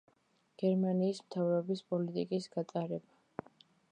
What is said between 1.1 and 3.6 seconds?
მთავრობის პოლიტიკის გატარება.